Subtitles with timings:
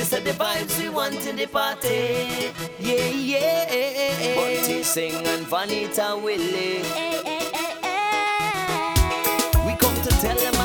[0.00, 2.54] This are the vibes we want in the party.
[2.78, 4.34] Yeah, yeah.
[4.34, 6.80] Bunty sing and Vanita Willie.
[6.88, 10.59] Hey, hey, hey, we come to tell them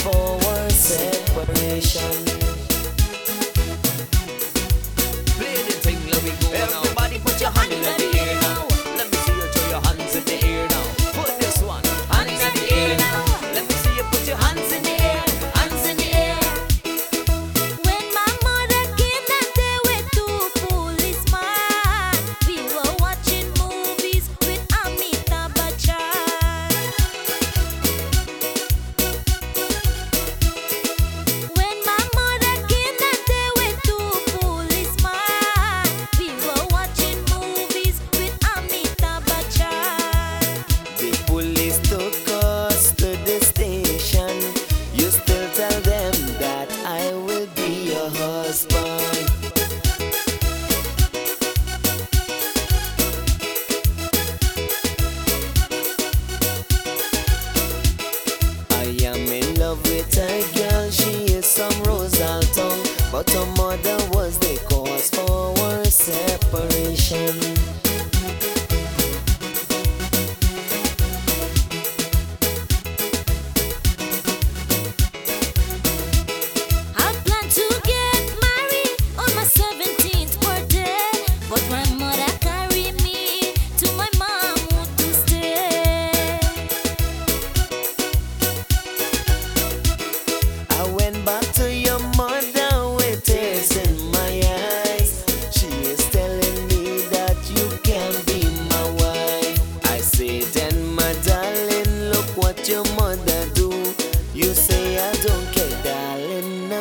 [0.00, 2.31] forward separation.
[59.04, 60.61] I'm in love with again.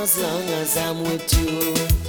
[0.01, 2.01] as long as I'm with you.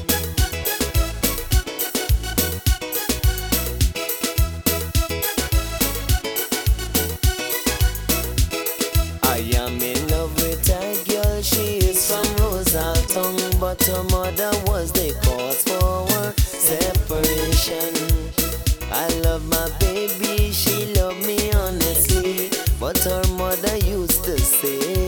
[13.62, 15.82] but her mother was the cause for
[16.12, 17.94] our separation.
[18.91, 25.01] I love my baby, she loved me honestly, but her mother used to say.